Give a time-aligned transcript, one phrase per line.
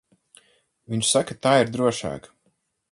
[0.93, 2.29] Viņš saka, tā ir drošāk.